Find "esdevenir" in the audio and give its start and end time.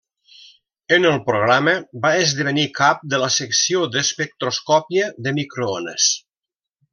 2.21-2.63